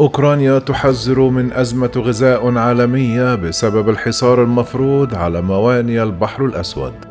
[0.00, 7.07] أوكرانيا تحذر من أزمة غذاء عالمية بسبب الحصار المفروض على موانئ البحر الأسود.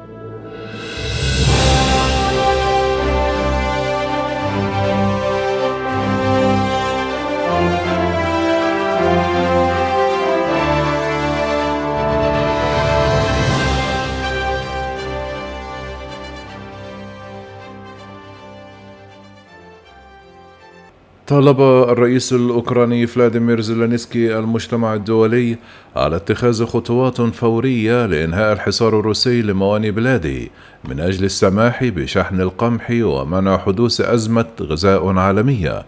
[21.27, 25.57] طالب الرئيس الأوكراني فلاديمير زيلينسكي المجتمع الدولي
[25.95, 30.47] على اتخاذ خطوات فورية لإنهاء الحصار الروسي لموانئ بلاده
[30.89, 35.85] من أجل السماح بشحن القمح ومنع حدوث أزمة غذاء عالمية.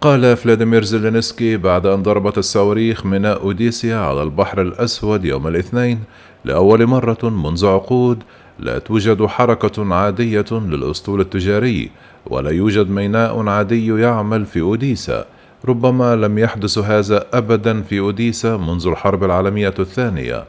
[0.00, 6.00] قال فلاديمير زيلينسكي بعد أن ضربت الصواريخ ميناء أوديسيا على البحر الأسود يوم الاثنين
[6.44, 8.22] لأول مرة منذ عقود
[8.58, 11.90] لا توجد حركة عادية للأسطول التجاري
[12.26, 15.24] ولا يوجد ميناء عادي يعمل في أوديسا.
[15.68, 20.44] ربما لم يحدث هذا أبدا في أوديسا منذ الحرب العالمية الثانية.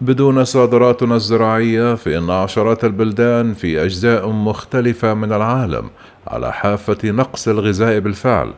[0.00, 5.90] بدون صادراتنا الزراعية فإن عشرات البلدان في أجزاء مختلفة من العالم
[6.26, 8.50] على حافة نقص الغذاء بالفعل.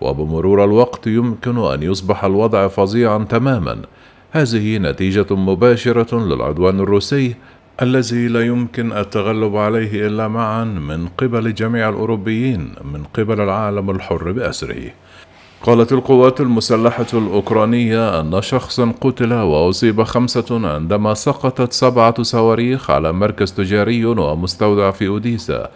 [0.00, 3.82] وبمرور الوقت يمكن أن يصبح الوضع فظيعا تماما.
[4.30, 7.34] هذه نتيجة مباشرة للعدوان الروسي
[7.82, 14.32] الذي لا يمكن التغلب عليه إلا معا من قبل جميع الأوروبيين من قبل العالم الحر
[14.32, 14.90] بأسره.
[15.62, 23.52] قالت القوات المسلحة الأوكرانية أن شخصا قتل وأصيب خمسة عندما سقطت سبعة صواريخ على مركز
[23.52, 25.70] تجاري ومستودع في أوديسا.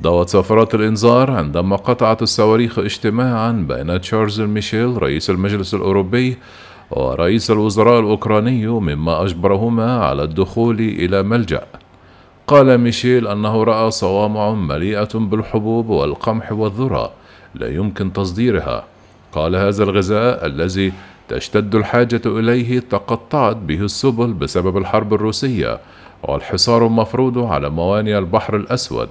[0.00, 6.36] ضوت صفارات الإنذار عندما قطعت الصواريخ اجتماعا بين تشارلز ميشيل رئيس المجلس الأوروبي
[6.90, 11.62] ورئيس الوزراء الأوكراني مما أجبرهما على الدخول إلى ملجأ.
[12.46, 17.10] قال ميشيل أنه رأى صوامع مليئة بالحبوب والقمح والذرة
[17.54, 18.84] لا يمكن تصديرها.
[19.32, 20.92] قال هذا الغذاء الذي
[21.28, 25.78] تشتد الحاجة إليه تقطعت به السبل بسبب الحرب الروسية
[26.22, 29.08] والحصار المفروض على موانئ البحر الأسود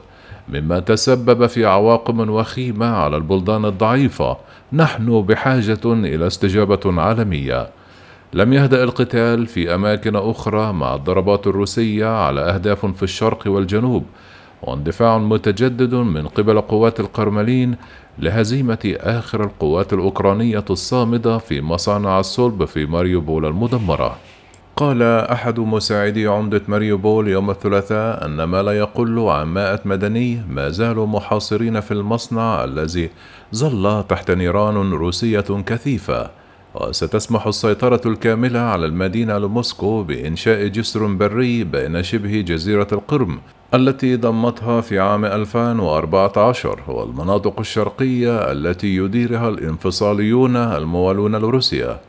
[0.50, 4.38] مما تسبب في عواقب وخيمة على البلدان الضعيفة.
[4.73, 7.69] نحن بحاجة إلى استجابة عالمية.
[8.33, 14.03] لم يهدأ القتال في أماكن أخرى مع الضربات الروسية على أهداف في الشرق والجنوب
[14.61, 17.75] واندفاع متجدد من قبل قوات القرملين
[18.19, 24.17] لهزيمة آخر القوات الأوكرانية الصامدة في مصانع الصلب في ماريوبول المدمرة.
[24.77, 30.69] قال أحد مساعدي عمدة ماريوبول يوم الثلاثاء أن ما لا يقل عن مائة مدني ما
[30.69, 33.09] زالوا محاصرين في المصنع الذي
[33.55, 36.29] ظل تحت نيران روسية كثيفة
[36.75, 43.39] وستسمح السيطرة الكاملة على المدينة لموسكو بإنشاء جسر بري بين شبه جزيرة القرم
[43.73, 51.99] التي ضمتها في عام 2014 والمناطق الشرقية التي يديرها الانفصاليون الموالون لروسيا.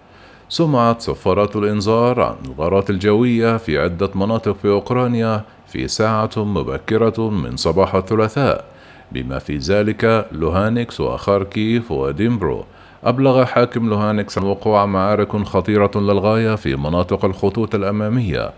[0.48, 7.56] سمعت صفارات الإنذار عن الغارات الجوية في عدة مناطق في أوكرانيا في ساعة مبكرة من
[7.56, 8.64] صباح الثلاثاء
[9.12, 12.64] بما في ذلك لوهانسك وخاركيف ودنيبرو.
[13.04, 18.50] أبلغ حاكم لوهانسك وقوع معارك خطيرة للغاية في مناطق الخطوط الأمامية.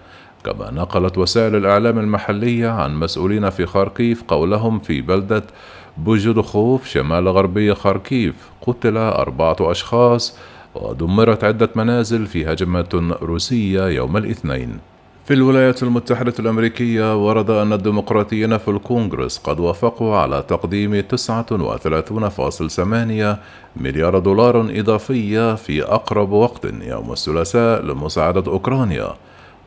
[0.45, 5.43] كما نقلت وسائل الإعلام المحلية عن مسؤولين في خاركيف قولهم في بلدة
[5.97, 8.35] بوهودوخيف شمال غربي خاركيف
[8.67, 10.39] قتل أربعة أشخاص
[10.75, 14.79] ودمرت عدة منازل في هجمات روسية يوم الاثنين.
[15.25, 23.37] في الولايات المتحدة الأمريكية ورد أن الديمقراطيين في الكونغرس قد وافقوا على تقديم 39.8
[23.77, 29.09] مليار دولار إضافية في أقرب وقت يوم الثلاثاء لمساعدة أوكرانيا.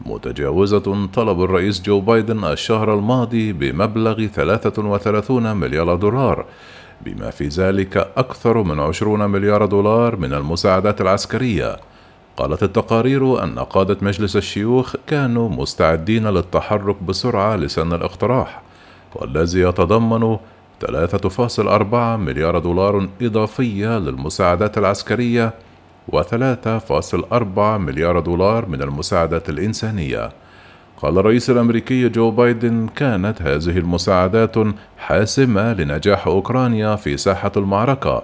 [0.06, 6.46] متجاوزة طلب الرئيس جو بايدن الشهر الماضي بمبلغ 33 مليار دولار.
[7.06, 11.78] بما في ذلك أكثر من 20 مليار دولار من المساعدات العسكرية.
[12.38, 18.62] قالت التقارير أن قادة مجلس الشيوخ كانوا مستعدين للتحرك بسرعة لسن الاقتراح
[19.16, 20.38] والذي يتضمن
[20.86, 25.54] 3.4 مليار دولار إضافية للمساعدات العسكرية
[26.12, 30.32] و3.4 مليار دولار من المساعدات الإنسانية.
[31.02, 34.56] قال الرئيس الأمريكي جو بايدن كانت هذه المساعدات
[34.98, 38.24] حاسمة لنجاح أوكرانيا في ساحة المعركة.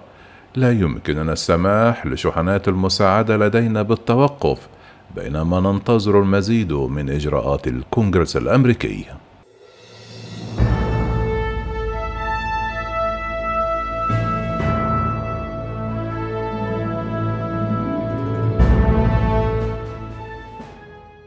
[0.56, 4.68] لا يمكننا السماح لشحنات المساعدة لدينا بالتوقف
[5.16, 9.06] بينما ننتظر المزيد من إجراءات الكونغرس الأمريكي.